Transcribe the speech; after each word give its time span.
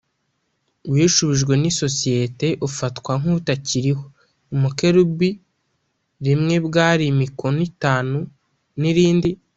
Wishubijwe 0.91 1.53
n 1.61 1.63
isosiyete 1.71 2.47
ufatwa 2.67 3.11
nk 3.21 3.27
utakiriho 3.37 4.05
umukerubi 4.55 5.29
rimwe 6.25 6.55
bwari 6.65 7.05
mikono 7.21 7.59
itanu 7.69 8.17
n 8.79 8.81
irindi 8.91 9.29